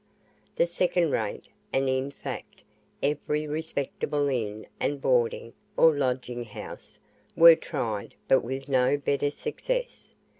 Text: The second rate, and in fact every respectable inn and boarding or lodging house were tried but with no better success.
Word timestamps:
The 0.55 0.65
second 0.65 1.11
rate, 1.11 1.43
and 1.71 1.87
in 1.87 2.09
fact 2.09 2.63
every 3.03 3.45
respectable 3.47 4.29
inn 4.29 4.65
and 4.79 4.99
boarding 4.99 5.53
or 5.77 5.95
lodging 5.95 6.43
house 6.45 6.99
were 7.35 7.55
tried 7.55 8.15
but 8.27 8.41
with 8.43 8.67
no 8.67 8.97
better 8.97 9.29
success. 9.29 10.15